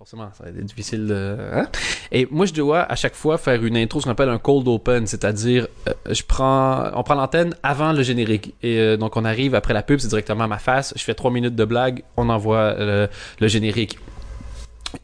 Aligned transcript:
forcément, 0.00 0.30
ça 0.32 0.44
va 0.44 0.48
être 0.48 0.64
difficile 0.64 1.06
de... 1.06 1.36
hein? 1.52 1.68
Et 2.10 2.26
moi, 2.30 2.46
je 2.46 2.54
dois 2.54 2.90
à 2.90 2.96
chaque 2.96 3.14
fois 3.14 3.36
faire 3.36 3.62
une 3.62 3.76
intro, 3.76 4.00
ce 4.00 4.06
qu'on 4.06 4.12
appelle 4.12 4.30
un 4.30 4.38
cold 4.38 4.66
open, 4.66 5.06
c'est-à-dire, 5.06 5.68
euh, 5.88 5.92
je 6.10 6.22
prends, 6.22 6.90
on 6.94 7.02
prend 7.02 7.16
l'antenne 7.16 7.54
avant 7.62 7.92
le 7.92 8.02
générique. 8.02 8.54
Et 8.62 8.78
euh, 8.80 8.96
donc, 8.96 9.18
on 9.18 9.26
arrive 9.26 9.54
après 9.54 9.74
la 9.74 9.82
pub, 9.82 9.98
c'est 9.98 10.08
directement 10.08 10.44
à 10.44 10.46
ma 10.46 10.56
face. 10.56 10.94
Je 10.96 11.04
fais 11.04 11.12
trois 11.12 11.30
minutes 11.30 11.54
de 11.54 11.66
blague, 11.66 12.02
on 12.16 12.30
envoie 12.30 12.76
le, 12.78 13.08
le 13.40 13.48
générique 13.48 13.98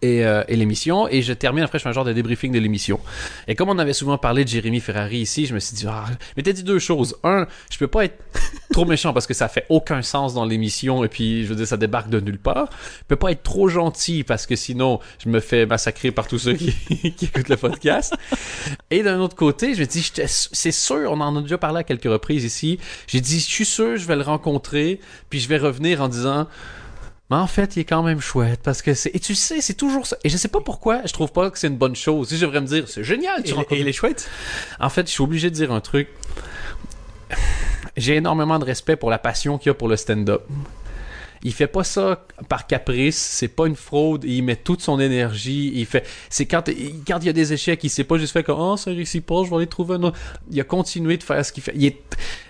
et, 0.02 0.24
euh, 0.24 0.42
et 0.48 0.56
l'émission. 0.56 1.08
Et 1.08 1.22
je 1.22 1.32
termine 1.32 1.64
après 1.64 1.78
je 1.78 1.82
fais 1.84 1.88
un 1.88 1.92
genre 1.92 2.04
de 2.04 2.12
débriefing 2.12 2.52
de 2.52 2.58
l'émission. 2.58 3.00
Et 3.48 3.54
comme 3.54 3.68
on 3.68 3.78
avait 3.78 3.92
souvent 3.92 4.18
parlé 4.18 4.44
de 4.44 4.48
Jérémy 4.48 4.80
Ferrari 4.80 5.18
ici 5.18 5.46
je 5.46 5.54
me 5.54 5.58
suis 5.58 5.76
dit 5.76 5.86
ah, 5.88 6.06
mais 6.36 6.42
t'as 6.42 6.52
dit 6.52 6.62
deux 6.62 6.78
choses. 6.78 7.16
Un 7.24 7.46
je 7.70 7.78
peux 7.78 7.86
pas 7.86 8.04
être 8.04 8.18
trop 8.72 8.84
méchant 8.84 9.12
parce 9.12 9.26
que 9.26 9.34
ça 9.34 9.48
fait 9.48 9.66
aucun 9.68 10.02
sens 10.02 10.34
dans 10.34 10.44
l'émission 10.44 11.04
et 11.04 11.08
puis 11.08 11.44
je 11.44 11.48
veux 11.48 11.56
dire 11.56 11.66
ça 11.66 11.76
débarque 11.76 12.08
de 12.08 12.20
nulle 12.20 12.38
part. 12.38 12.68
Je 12.98 13.04
peux 13.08 13.16
pas 13.16 13.30
être 13.30 13.42
trop 13.42 13.68
gentil 13.68 14.24
parce 14.24 14.46
que 14.46 14.56
sinon 14.56 15.00
je 15.24 15.28
me 15.28 15.40
fais 15.40 15.66
massacrer 15.66 16.10
par 16.10 16.26
tous 16.26 16.38
ceux 16.38 16.54
qui, 16.54 16.72
qui 17.16 17.24
écoutent 17.26 17.48
le 17.48 17.56
podcast. 17.56 18.14
Et 18.90 19.02
d'un 19.02 19.20
autre 19.20 19.36
côté 19.36 19.74
je 19.74 19.80
me 19.80 19.86
dis 19.86 20.12
c'est 20.26 20.72
sûr 20.72 21.10
on 21.10 21.20
en 21.20 21.36
a 21.36 21.42
déjà 21.42 21.58
parlé 21.58 21.80
à 21.80 21.84
quelques 21.84 22.04
reprises 22.04 22.44
ici. 22.44 22.78
J'ai 23.06 23.20
dit 23.20 23.40
je 23.40 23.50
suis 23.50 23.66
sûr 23.66 23.96
je 23.96 24.06
vais 24.06 24.16
le 24.16 24.22
rencontrer 24.22 25.00
puis 25.30 25.40
je 25.40 25.48
vais 25.48 25.58
revenir 25.58 26.02
en 26.02 26.08
disant 26.08 26.46
mais 27.30 27.36
en 27.36 27.46
fait, 27.46 27.76
il 27.76 27.80
est 27.80 27.84
quand 27.84 28.02
même 28.02 28.20
chouette 28.20 28.60
parce 28.62 28.82
que 28.82 28.94
c'est. 28.94 29.10
Et 29.14 29.18
tu 29.20 29.34
sais, 29.34 29.60
c'est 29.60 29.74
toujours 29.74 30.06
ça. 30.06 30.16
Et 30.22 30.28
je 30.28 30.36
sais 30.36 30.48
pas 30.48 30.60
pourquoi, 30.60 31.00
je 31.06 31.12
trouve 31.12 31.32
pas 31.32 31.50
que 31.50 31.58
c'est 31.58 31.66
une 31.66 31.76
bonne 31.76 31.96
chose. 31.96 32.28
Si 32.28 32.36
je 32.36 32.46
devrais 32.46 32.60
me 32.60 32.66
dire, 32.66 32.88
c'est 32.88 33.02
génial, 33.04 33.42
tu 33.42 33.50
Et, 33.50 33.52
rencontres. 33.52 33.72
et 33.74 33.80
il 33.80 33.88
est 33.88 33.92
chouette 33.92 34.28
En 34.78 34.88
fait, 34.90 35.06
je 35.06 35.12
suis 35.12 35.22
obligé 35.22 35.50
de 35.50 35.54
dire 35.54 35.72
un 35.72 35.80
truc. 35.80 36.08
J'ai 37.96 38.16
énormément 38.16 38.58
de 38.58 38.64
respect 38.64 38.96
pour 38.96 39.10
la 39.10 39.18
passion 39.18 39.58
qu'il 39.58 39.68
y 39.68 39.70
a 39.70 39.74
pour 39.74 39.88
le 39.88 39.96
stand-up. 39.96 40.42
Il 41.42 41.52
fait 41.52 41.66
pas 41.66 41.84
ça 41.84 42.26
par 42.48 42.66
caprice, 42.66 43.16
c'est 43.16 43.48
pas 43.48 43.66
une 43.66 43.76
fraude, 43.76 44.24
il 44.24 44.42
met 44.42 44.56
toute 44.56 44.80
son 44.82 44.98
énergie, 45.00 45.72
il 45.74 45.86
fait 45.86 46.04
c'est 46.30 46.46
quand 46.46 46.68
il- 46.68 47.02
quand 47.06 47.18
il 47.20 47.26
y 47.26 47.28
a 47.28 47.32
des 47.32 47.52
échecs, 47.52 47.82
il 47.84 47.90
s'est 47.90 48.04
pas 48.04 48.18
juste 48.18 48.32
fait 48.32 48.42
comme 48.42 48.58
oh 48.60 48.76
ça 48.76 48.90
réussit 48.90 49.24
pas, 49.24 49.44
je 49.44 49.50
vais 49.50 49.56
aller 49.56 49.66
trouver 49.66 49.94
un 49.96 50.02
autre. 50.04 50.18
Il 50.50 50.60
a 50.60 50.64
continué 50.64 51.16
de 51.16 51.22
faire 51.22 51.44
ce 51.44 51.52
qu'il 51.52 51.62
fait. 51.62 51.72
Il 51.76 51.84
est 51.86 51.98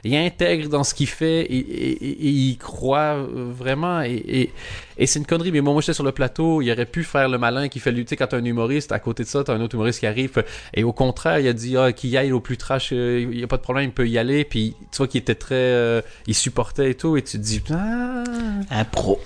il 0.05 0.15
intègre 0.17 0.69
dans 0.69 0.85
ce 0.85 0.95
qu'il 0.95 1.09
fait 1.09 1.43
et, 1.43 1.59
et- 1.59 2.27
il 2.29 2.57
croit 2.59 3.17
vraiment 3.35 4.03
et, 4.03 4.51
et, 4.99 5.07
c'est 5.07 5.19
une 5.19 5.27
connerie 5.27 5.53
mais 5.53 5.61
moi, 5.61 5.73
moi 5.73 5.83
j'étais 5.83 5.95
sur 5.95 6.05
le 6.05 6.13
plateau, 6.13 6.63
il 6.63 6.71
aurait 6.71 6.87
pu 6.87 7.05
faire 7.05 7.29
le 7.29 7.39
malin 7.39 7.69
qui 7.69 7.81
fait 7.81 7.93
lutter 7.93 8.17
quand 8.17 8.29
t'as 8.29 8.39
un 8.39 8.45
humoriste 8.45 8.93
à 8.93 8.99
côté 8.99 9.23
de 9.23 9.29
ça, 9.29 9.45
t'as 9.45 9.55
un 9.55 9.61
autre 9.61 9.75
humoriste 9.75 10.01
qui 10.01 10.07
arrive 10.07 10.45
et 10.75 10.85
au 10.85 10.93
contraire, 10.93 11.39
il 11.39 11.49
a 11.49 11.53
dit 11.53 11.77
ah, 11.77 11.93
qu'il 11.93 12.11
y 12.11 12.17
aille 12.17 12.33
au 12.33 12.41
plus 12.41 12.57
trash, 12.57 12.91
euh, 12.93 13.27
il 13.31 13.39
y 13.39 13.45
a 13.45 13.47
pas 13.47 13.57
de 13.57 13.63
problème, 13.63 13.87
il 13.87 13.93
peut 13.93 14.09
y 14.09 14.19
aller 14.19 14.45
puis 14.45 14.75
tu 14.91 14.99
vois 14.99 15.09
qu'il 15.09 15.21
était 15.21 15.35
très 15.35 15.55
euh, 15.55 16.03
il 16.27 16.35
supportait 16.35 16.91
et 16.91 16.95
tout 16.95 17.17
et 17.17 17.23
tu 17.23 17.39
te 17.39 17.43
dis 17.43 17.63
ah, 17.71 18.25
Un 18.71 18.85
pro. 18.85 19.21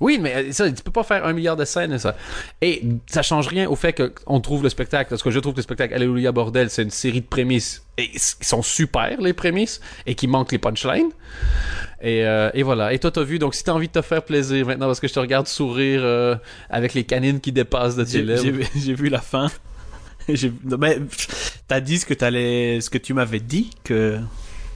Oui, 0.00 0.18
mais 0.20 0.34
euh, 0.34 0.52
ça, 0.52 0.70
tu 0.70 0.82
peux 0.82 0.90
pas 0.90 1.02
faire 1.04 1.24
un 1.24 1.32
milliard 1.32 1.56
de 1.56 1.64
scènes, 1.64 1.98
ça. 1.98 2.16
Et 2.60 2.82
ça 3.06 3.22
change 3.22 3.46
rien 3.48 3.68
au 3.68 3.76
fait 3.76 3.92
qu'on 4.24 4.40
trouve 4.40 4.62
le 4.62 4.68
spectacle. 4.68 5.08
Parce 5.10 5.22
que 5.22 5.30
je 5.30 5.38
trouve 5.38 5.52
que 5.54 5.58
le 5.58 5.62
spectacle 5.62 5.94
Alléluia 5.94 6.32
Bordel, 6.32 6.68
c'est 6.70 6.82
une 6.82 6.90
série 6.90 7.20
de 7.22 7.26
prémices. 7.26 7.82
Et 7.98 8.10
ils 8.12 8.20
sont 8.20 8.62
super, 8.62 9.18
les 9.20 9.32
prémices, 9.32 9.80
et 10.06 10.14
qui 10.14 10.26
manquent 10.28 10.52
les 10.52 10.58
punchlines. 10.58 11.10
Et, 12.02 12.24
euh, 12.26 12.50
et 12.52 12.62
voilà. 12.62 12.92
Et 12.92 12.98
toi, 12.98 13.10
t'as 13.10 13.22
vu, 13.22 13.38
donc 13.38 13.54
si 13.54 13.64
t'as 13.64 13.72
envie 13.72 13.88
de 13.88 13.92
te 13.92 14.02
faire 14.02 14.22
plaisir 14.22 14.66
maintenant, 14.66 14.86
parce 14.86 15.00
que 15.00 15.08
je 15.08 15.14
te 15.14 15.18
regarde 15.20 15.46
sourire 15.46 16.00
euh, 16.04 16.36
avec 16.68 16.92
les 16.92 17.04
canines 17.04 17.40
qui 17.40 17.52
dépassent 17.52 17.96
de 17.96 18.04
tes 18.04 18.10
J'ai 18.10 18.22
lèvres. 18.22 18.66
j'ai- 18.76 18.94
vu 18.94 19.08
la 19.10 19.20
fin. 19.20 19.48
T'as 21.68 21.80
dit 21.80 21.98
ce 21.98 22.06
que 22.06 22.14
t'allais, 22.14 22.80
ce 22.80 22.90
que 22.90 22.98
tu 22.98 23.14
m'avais 23.14 23.40
dit 23.40 23.70
que 23.84 24.18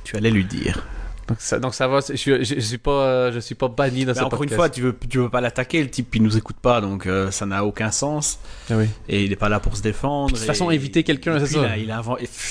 tu 0.05 0.17
allais 0.17 0.31
lui 0.31 0.45
dire. 0.45 0.87
Donc, 1.31 1.41
ça, 1.41 1.59
donc 1.61 1.75
ça 1.75 1.87
va, 1.87 2.01
je, 2.01 2.17
suis- 2.17 2.45
je, 2.45 2.55
je 2.57 2.61
suis 2.61 2.77
pas, 2.79 2.91
euh, 2.91 3.33
je 3.33 3.39
suis 3.39 3.55
pas 3.55 3.69
banni 3.69 4.05
dans 4.05 4.13
Mais 4.15 4.19
ce 4.19 4.25
encore 4.25 4.43
une 4.43 4.51
fois, 4.51 4.69
tu 4.69 4.83
veux, 4.83 4.97
tu 5.09 5.19
veux 5.19 5.29
pas 5.29 5.41
l'attaquer, 5.41 5.81
le 5.83 5.89
type 5.89 6.13
il 6.17 6.23
nous 6.25 6.37
écoute 6.37 6.57
pas, 6.61 6.81
donc 6.81 7.07
euh, 7.07 7.31
ça 7.31 7.47
n'a 7.47 7.65
aucun 7.65 7.93
sens. 7.93 8.41
Ah 8.69 8.75
oui. 8.77 8.87
Et 9.09 9.23
il 9.25 9.31
est 9.33 9.37
pas 9.37 9.49
là 9.49 9.61
pour 9.61 9.77
se 9.77 9.83
défendre. 9.83 10.33
De 10.33 10.37
toute 10.37 10.45
façon, 10.47 10.71
et- 10.73 10.75
inviter 10.75 11.05
quelqu'un, 11.05 11.39
c'est 11.39 11.47
ça. 11.55 11.77
Il 11.79 11.91
a, 11.93 12.03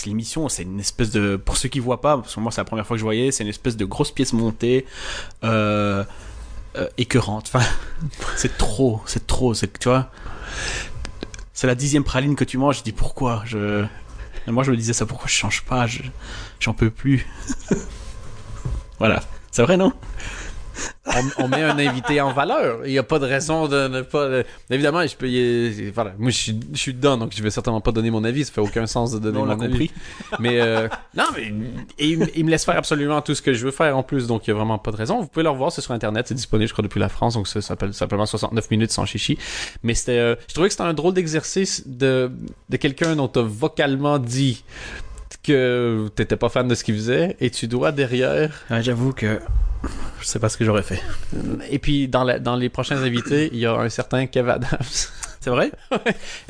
l'émission, 0.05 0.47
c'est 0.47 0.63
une 0.63 0.79
espèce 0.79 1.11
de, 1.11 1.35
pour 1.35 1.57
ceux 1.57 1.67
qui 1.67 1.79
voient 1.79 1.99
pas, 1.99 2.17
parce 2.17 2.33
que 2.33 2.39
moi 2.39 2.53
c'est 2.53 2.61
la 2.61 2.65
première 2.65 2.87
fois 2.87 2.95
que 2.95 2.99
je 2.99 3.03
voyais, 3.03 3.31
c'est 3.31 3.43
une 3.43 3.49
espèce 3.49 3.75
de 3.75 3.83
grosse 3.83 4.11
pièce 4.11 4.31
montée, 4.31 4.85
euh, 5.43 6.05
euh, 6.77 6.87
écœurante. 6.97 7.51
Enfin, 7.53 7.65
c'est 8.37 8.57
trop, 8.57 9.01
c'est 9.05 9.27
trop, 9.27 9.53
c'est 9.53 9.77
tu 9.77 9.89
vois. 9.89 10.09
C'est 11.53 11.67
la 11.67 11.75
dixième 11.75 12.05
praline 12.05 12.35
que 12.37 12.45
tu 12.45 12.57
manges. 12.57 12.77
Je 12.77 12.83
dis 12.83 12.93
pourquoi 12.93 13.43
je. 13.45 13.83
Et 14.47 14.51
moi 14.51 14.63
je 14.63 14.71
me 14.71 14.77
disais 14.77 14.93
ça 14.93 15.05
pourquoi 15.05 15.27
je 15.27 15.33
change 15.33 15.63
pas, 15.63 15.85
je 15.85 16.01
j'en 16.61 16.73
peux 16.73 16.89
plus. 16.89 17.27
voilà, 18.99 19.21
c'est 19.51 19.63
vrai 19.63 19.77
non? 19.77 19.91
On, 21.07 21.43
on 21.43 21.47
met 21.49 21.61
un 21.61 21.77
invité 21.77 22.21
en 22.21 22.31
valeur. 22.31 22.85
Il 22.85 22.91
n'y 22.91 22.97
a 22.99 23.03
pas 23.03 23.19
de 23.19 23.25
raison 23.25 23.67
de 23.67 23.89
ne 23.89 24.01
pas. 24.01 24.29
de- 24.29 24.45
Évidemment, 24.69 25.05
je 25.05 25.15
peux. 25.17 25.27
y- 25.27 25.89
Voilà. 25.89 26.13
Moi, 26.17 26.29
je 26.31 26.37
suis, 26.37 26.59
je 26.71 26.77
suis 26.77 26.93
dedans, 26.93 27.17
donc 27.17 27.33
je 27.35 27.43
vais 27.43 27.49
certainement 27.49 27.81
pas 27.81 27.91
donner 27.91 28.11
mon 28.11 28.23
avis. 28.23 28.45
Ça 28.45 28.53
fait 28.53 28.61
aucun 28.61 28.85
sens 28.85 29.11
de 29.11 29.19
donner 29.19 29.39
On 29.39 29.41
mon 29.41 29.47
l'a 29.47 29.53
avis. 29.55 29.67
compris. 29.67 29.91
Mais 30.39 30.61
euh, 30.61 30.87
non, 31.17 31.25
mais 31.35 31.51
il, 31.97 32.19
me- 32.19 32.37
il 32.37 32.45
me 32.45 32.49
laisse 32.51 32.63
faire 32.63 32.77
absolument 32.77 33.21
tout 33.21 33.35
ce 33.35 33.41
que 33.41 33.53
je 33.53 33.65
veux 33.65 33.71
faire 33.71 33.97
en 33.97 34.03
plus, 34.03 34.27
donc 34.27 34.47
il 34.47 34.51
y 34.51 34.53
a 34.53 34.55
vraiment 34.55 34.77
pas 34.77 34.91
de 34.91 34.95
raison. 34.97 35.19
Vous 35.19 35.27
pouvez 35.27 35.43
le 35.43 35.49
revoir, 35.49 35.71
c'est 35.73 35.81
sur 35.81 35.91
internet, 35.91 36.27
c'est 36.29 36.35
disponible, 36.35 36.67
je 36.69 36.73
crois, 36.73 36.83
depuis 36.83 36.99
la 37.01 37.09
France, 37.09 37.33
donc 37.33 37.47
ça 37.49 37.59
s'appelle 37.61 37.93
simplement 37.93 38.25
69 38.27 38.71
minutes 38.71 38.91
sans 38.91 39.05
chichi. 39.05 39.37
Mais 39.83 39.95
c'était, 39.95 40.19
euh, 40.19 40.35
je 40.47 40.53
trouvais 40.53 40.69
que 40.69 40.73
c'était 40.73 40.83
un 40.87 40.93
drôle 40.93 41.13
d'exercice 41.13 41.83
de 41.87 42.31
de 42.69 42.77
quelqu'un 42.77 43.17
dont 43.17 43.27
t'as 43.27 43.41
vocalement 43.41 44.17
dit 44.19 44.63
que 45.53 46.07
t'étais 46.15 46.35
pas 46.37 46.49
fan 46.49 46.67
de 46.67 46.75
ce 46.75 46.83
qu'il 46.83 46.95
faisait 46.95 47.35
et 47.39 47.49
tu 47.49 47.67
dois 47.67 47.91
derrière 47.91 48.51
Ouais, 48.69 48.81
J'avoue 48.83 49.13
que 49.13 49.39
je 50.21 50.25
sais 50.25 50.39
pas 50.39 50.49
ce 50.49 50.57
que 50.57 50.65
j'aurais 50.65 50.83
fait. 50.83 51.01
et 51.69 51.79
puis 51.79 52.07
dans, 52.07 52.23
la, 52.23 52.39
dans 52.39 52.55
les 52.55 52.69
prochains 52.69 53.01
invités 53.01 53.49
il 53.53 53.59
y 53.59 53.65
a 53.65 53.73
un 53.73 53.89
certain 53.89 54.25
Kev 54.27 54.49
Adams 54.49 54.77
C'est 55.41 55.49
vrai? 55.49 55.71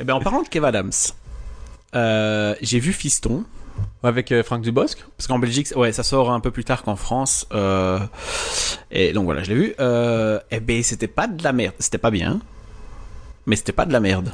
Eh 0.00 0.04
ben 0.04 0.14
en 0.14 0.20
parlant 0.20 0.42
de 0.42 0.48
Kev 0.48 0.66
Adams, 0.66 0.90
euh, 1.94 2.54
j'ai 2.60 2.80
vu 2.80 2.92
Fiston. 2.92 3.44
avec 4.02 4.32
euh, 4.32 4.42
Franck 4.42 4.62
Dubosc? 4.62 4.98
Parce 5.16 5.28
qu'en 5.28 5.38
Belgique, 5.38 5.68
ouais, 5.76 5.92
ça 5.92 6.02
sort 6.02 6.30
un 6.32 6.40
peu 6.40 6.50
plus 6.50 6.64
tard 6.64 6.82
qu'en 6.82 6.96
France. 6.96 7.46
euh, 7.52 8.00
et 8.90 9.12
donc 9.12 9.24
voilà, 9.26 9.42
je 9.44 9.50
l'ai 9.50 9.54
vu. 9.54 9.74
Euh, 9.78 10.40
eh 10.50 10.58
ben, 10.60 10.82
c'était 10.82 11.06
pas 11.06 11.28
de 11.28 11.42
la 11.44 11.52
merde. 11.52 11.74
C'était 11.78 11.98
pas 11.98 12.10
bien. 12.10 12.40
Mais 13.46 13.54
c'était 13.56 13.72
pas 13.72 13.86
de 13.86 13.92
la 13.92 14.00
merde. 14.00 14.32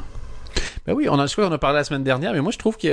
Ben 0.87 0.95
oui, 0.95 1.09
on 1.09 1.19
a, 1.19 1.25
a 1.25 1.59
parlé 1.59 1.79
la 1.79 1.85
semaine 1.85 2.05
dernière, 2.05 2.33
mais 2.33 2.41
moi 2.41 2.53
je 2.53 2.59
trouve 2.59 2.77
que 2.77 2.87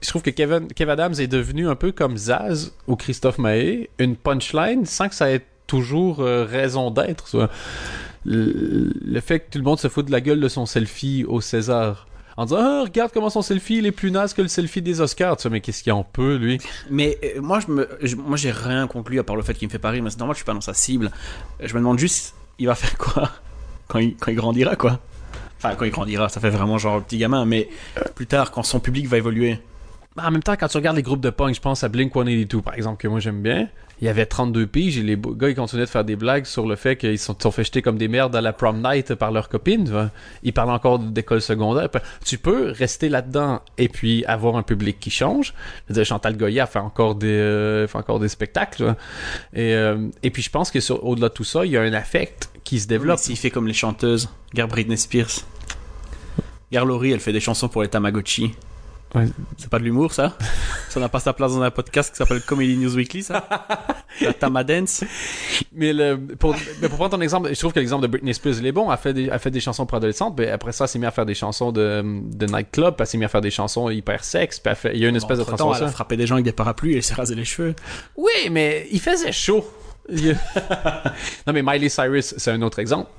je 0.00 0.08
trouve 0.08 0.22
que 0.22 0.30
Kevin, 0.30 0.68
Kev 0.68 0.90
Adams 0.90 1.14
est 1.18 1.26
devenu 1.26 1.68
un 1.68 1.74
peu 1.74 1.92
comme 1.92 2.16
Zaz 2.16 2.72
ou 2.86 2.96
Christophe 2.96 3.38
Maé, 3.38 3.90
une 3.98 4.16
punchline 4.16 4.86
sans 4.86 5.08
que 5.08 5.14
ça 5.14 5.30
ait 5.30 5.44
toujours 5.66 6.20
euh, 6.20 6.44
raison 6.44 6.90
d'être. 6.90 7.50
Le, 8.24 9.20
fait 9.20 9.40
que 9.40 9.50
tout 9.52 9.58
le 9.58 9.64
monde 9.64 9.78
se 9.78 9.88
fout 9.88 10.04
de 10.04 10.10
la 10.10 10.20
gueule 10.20 10.40
de 10.40 10.48
son 10.48 10.66
selfie 10.66 11.24
au 11.26 11.40
César. 11.40 12.06
En 12.36 12.44
disant 12.44 12.58
ah, 12.60 12.82
regarde 12.84 13.10
comment 13.12 13.30
son 13.30 13.42
selfie 13.42 13.78
il 13.78 13.86
est 13.86 13.92
plus 13.92 14.10
naze 14.10 14.32
que 14.32 14.42
le 14.42 14.48
selfie 14.48 14.80
des 14.80 15.00
Oscars. 15.00 15.36
Tu 15.36 15.42
sais, 15.42 15.50
mais 15.50 15.60
qu'est-ce 15.60 15.82
qu'il 15.82 15.92
en 15.92 16.04
peut, 16.04 16.36
lui? 16.36 16.58
Mais 16.88 17.18
euh, 17.24 17.40
moi, 17.40 17.60
je 17.60 17.70
me, 17.70 17.88
moi, 18.16 18.36
j'ai 18.36 18.52
rien 18.52 18.86
conclu 18.86 19.18
à 19.18 19.24
part 19.24 19.36
le 19.36 19.42
fait 19.42 19.54
qu'il 19.54 19.66
me 19.68 19.72
fait 19.72 19.78
pas 19.78 19.90
rire. 19.90 20.02
Mais 20.02 20.10
c'est 20.10 20.18
normal, 20.18 20.34
je 20.34 20.38
suis 20.38 20.46
pas 20.46 20.54
dans 20.54 20.60
sa 20.60 20.74
cible. 20.74 21.10
Je 21.60 21.74
me 21.74 21.80
demande 21.80 21.98
juste, 21.98 22.34
il 22.58 22.66
va 22.66 22.74
faire 22.74 22.96
quoi 22.96 23.30
quand 23.88 23.98
il, 23.98 24.14
quand 24.16 24.30
il 24.30 24.36
grandira, 24.36 24.76
quoi? 24.76 25.00
Enfin, 25.58 25.74
quand 25.74 25.84
il 25.84 25.90
grandira, 25.90 26.28
ça 26.28 26.40
fait 26.40 26.50
vraiment 26.50 26.78
genre 26.78 27.02
petit 27.02 27.18
gamin. 27.18 27.44
Mais 27.44 27.68
plus 28.14 28.26
tard, 28.26 28.50
quand 28.50 28.62
son 28.62 28.80
public 28.80 29.06
va 29.06 29.16
évoluer. 29.18 29.58
Ben, 30.18 30.26
En 30.26 30.30
même 30.32 30.42
temps, 30.42 30.56
quand 30.58 30.68
tu 30.68 30.76
regardes 30.76 30.96
les 30.96 31.02
groupes 31.02 31.20
de 31.20 31.30
punk, 31.30 31.54
je 31.54 31.60
pense 31.60 31.84
à 31.84 31.88
Blink 31.88 32.12
182, 32.12 32.60
par 32.60 32.74
exemple, 32.74 33.00
que 33.00 33.06
moi 33.08 33.20
j'aime 33.20 33.40
bien. 33.40 33.68
Il 34.00 34.04
y 34.04 34.08
avait 34.08 34.26
32 34.26 34.66
piges 34.66 34.98
et 34.98 35.02
les 35.02 35.16
gars, 35.16 35.48
ils 35.48 35.56
continuaient 35.56 35.84
de 35.84 35.90
faire 35.90 36.04
des 36.04 36.14
blagues 36.14 36.44
sur 36.44 36.66
le 36.66 36.76
fait 36.76 36.96
qu'ils 36.96 37.18
sont, 37.18 37.36
sont 37.40 37.50
fait 37.50 37.64
jeter 37.64 37.82
comme 37.82 37.98
des 37.98 38.06
merdes 38.06 38.34
à 38.36 38.40
la 38.40 38.52
prom 38.52 38.80
night 38.80 39.14
par 39.14 39.32
leurs 39.32 39.48
copines. 39.48 40.10
Ils 40.44 40.52
parlent 40.52 40.70
encore 40.70 41.00
d'école 41.00 41.40
secondaire. 41.40 41.88
Tu 42.24 42.38
peux 42.38 42.70
rester 42.70 43.08
là-dedans 43.08 43.60
et 43.76 43.88
puis 43.88 44.24
avoir 44.26 44.56
un 44.56 44.62
public 44.62 45.00
qui 45.00 45.10
change. 45.10 45.52
Je 45.86 45.92
veux 45.92 45.94
dire, 45.94 46.04
Chantal 46.04 46.36
Goya 46.36 46.66
fait 46.66 46.78
encore 46.78 47.16
des, 47.16 47.26
euh, 47.26 47.88
fait 47.88 47.98
encore 47.98 48.20
des 48.20 48.28
spectacles. 48.28 48.94
euh, 49.56 50.08
et 50.22 50.30
puis 50.30 50.42
je 50.42 50.50
pense 50.50 50.70
que 50.70 50.92
au-delà 50.92 51.28
de 51.28 51.34
tout 51.34 51.44
ça, 51.44 51.64
il 51.64 51.72
y 51.72 51.76
a 51.76 51.82
un 51.82 51.92
affect 51.92 52.50
qui 52.62 52.78
se 52.78 52.86
développe. 52.86 53.18
S'il 53.18 53.36
fait 53.36 53.50
comme 53.50 53.66
les 53.66 53.74
chanteuses, 53.74 54.28
regarde 54.52 54.70
Britney 54.70 54.96
Spears. 54.96 55.40
Regarde 56.70 56.88
Laurie, 56.88 57.12
elle 57.12 57.20
fait 57.20 57.32
des 57.32 57.40
chansons 57.40 57.68
pour 57.68 57.82
les 57.82 57.88
Tamagotchi. 57.88 58.54
Ouais. 59.14 59.26
C'est 59.56 59.70
pas 59.70 59.78
de 59.78 59.84
l'humour, 59.84 60.12
ça 60.12 60.36
Ça 60.90 61.00
n'a 61.00 61.08
pas 61.08 61.20
sa 61.20 61.32
place 61.32 61.52
dans 61.52 61.62
un 61.62 61.70
podcast 61.70 62.10
qui 62.10 62.16
s'appelle 62.16 62.40
Comedy 62.42 62.76
News 62.76 62.94
Weekly, 62.94 63.22
ça 63.22 63.46
La 64.20 64.32
Tamadance 64.34 65.04
Mais, 65.72 65.92
le, 65.92 66.16
pour, 66.38 66.54
mais 66.82 66.88
pour 66.88 66.96
prendre 66.98 67.16
ton 67.16 67.20
exemple, 67.22 67.48
je 67.52 67.58
trouve 67.58 67.72
que 67.72 67.78
l'exemple 67.80 68.02
de 68.02 68.08
Britney 68.08 68.34
Spears, 68.34 68.54
il 68.58 68.66
est 68.66 68.72
bon. 68.72 68.90
Elle 68.92 68.98
fait 68.98 69.14
des, 69.14 69.28
elle 69.32 69.38
fait 69.38 69.50
des 69.50 69.60
chansons 69.60 69.86
pour 69.86 69.96
adolescentes, 69.96 70.34
mais 70.38 70.50
après 70.50 70.72
ça, 70.72 70.84
elle 70.84 70.88
s'est 70.88 70.98
mise 70.98 71.08
à 71.08 71.10
faire 71.10 71.26
des 71.26 71.34
chansons 71.34 71.72
de, 71.72 72.02
de 72.04 72.46
nightclub, 72.46 72.94
elle 72.98 73.06
s'est 73.06 73.16
mise 73.18 73.26
à 73.26 73.28
faire 73.28 73.40
des 73.40 73.50
chansons 73.50 73.88
hyper 73.90 74.24
sexe, 74.24 74.58
puis 74.60 74.74
fait- 74.74 74.94
il 74.94 75.00
y 75.00 75.06
a 75.06 75.08
une 75.08 75.16
espèce 75.16 75.38
de 75.38 75.44
transformation. 75.44 75.84
Elle 75.86 75.90
a 75.90 75.92
frappé 75.92 76.16
des 76.16 76.26
gens 76.26 76.34
avec 76.34 76.44
des 76.44 76.52
parapluies 76.52 76.92
et 76.94 76.96
elle 76.96 77.02
s'est 77.02 77.14
rasé 77.14 77.34
les 77.34 77.44
cheveux. 77.44 77.74
Oui, 78.16 78.50
mais 78.50 78.86
il 78.90 79.00
faisait 79.00 79.32
chaud. 79.32 79.64
Non, 81.46 81.52
mais 81.52 81.62
Miley 81.62 81.88
Cyrus, 81.88 82.34
c'est 82.36 82.50
un 82.50 82.62
autre 82.62 82.78
exemple. 82.78 83.10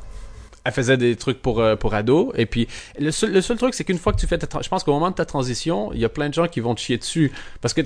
Elle 0.69 0.73
faisait 0.75 0.97
des 0.97 1.15
trucs 1.15 1.41
pour, 1.41 1.59
euh, 1.61 1.75
pour 1.75 1.95
ados. 1.95 2.31
Et 2.35 2.45
puis, 2.45 2.67
le 2.99 3.09
seul, 3.09 3.33
le 3.33 3.41
seul 3.41 3.57
truc, 3.57 3.73
c'est 3.73 3.83
qu'une 3.83 3.97
fois 3.97 4.13
que 4.13 4.19
tu 4.19 4.27
fais 4.27 4.37
ta 4.37 4.61
Je 4.61 4.69
pense 4.69 4.83
qu'au 4.83 4.91
moment 4.91 5.09
de 5.09 5.15
ta 5.15 5.25
transition, 5.25 5.91
il 5.93 5.99
y 5.99 6.05
a 6.05 6.09
plein 6.09 6.29
de 6.29 6.33
gens 6.35 6.47
qui 6.47 6.59
vont 6.59 6.75
te 6.75 6.79
chier 6.79 6.99
dessus. 6.99 7.31
Parce 7.59 7.73
que, 7.73 7.81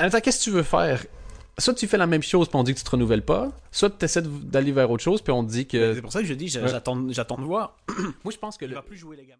même 0.00 0.10
temps, 0.10 0.20
qu'est-ce 0.20 0.38
que 0.38 0.44
tu 0.44 0.50
veux 0.50 0.62
faire? 0.62 1.04
Soit 1.58 1.74
tu 1.74 1.86
fais 1.86 1.98
la 1.98 2.06
même 2.06 2.22
chose, 2.22 2.48
puis 2.48 2.56
on 2.56 2.62
dit 2.62 2.72
que 2.72 2.78
tu 2.78 2.84
te 2.84 2.90
renouvelles 2.90 3.20
pas. 3.20 3.50
Soit 3.70 3.90
tu 3.90 4.06
essaies 4.06 4.22
d'aller 4.22 4.72
vers 4.72 4.90
autre 4.90 5.02
chose, 5.02 5.20
puis 5.20 5.30
on 5.34 5.44
te 5.44 5.50
dit 5.50 5.66
que. 5.66 5.94
C'est 5.94 6.00
pour 6.00 6.10
ça 6.10 6.20
que 6.22 6.26
je 6.26 6.32
dis, 6.32 6.44
Ouais. 6.56 6.68
j'attends 6.68 7.06
j'attends 7.10 7.36
de 7.36 7.44
voir. 7.44 7.76
Moi, 8.24 8.32
je 8.32 8.38
pense 8.38 8.56
que 8.56 8.64
Il 8.64 8.68
le, 8.70 8.76
va 8.76 8.82
plus 8.82 8.96
jouer 8.96 9.16
les 9.16 9.24
gamins. 9.24 9.30